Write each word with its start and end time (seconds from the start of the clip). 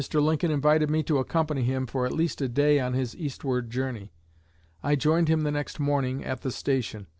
Lincoln 0.15 0.49
invited 0.49 0.89
me 0.89 1.03
to 1.03 1.19
accompany 1.19 1.61
him 1.61 1.85
for 1.85 2.07
at 2.07 2.11
least 2.11 2.41
a 2.41 2.49
day 2.49 2.79
on 2.79 2.93
his 2.93 3.15
eastward 3.15 3.69
journey. 3.69 4.11
I 4.81 4.95
joined 4.95 5.27
him 5.27 5.41
the 5.41 5.51
next 5.51 5.79
morning 5.79 6.23
at 6.25 6.41
the 6.41 6.51
station. 6.51 7.05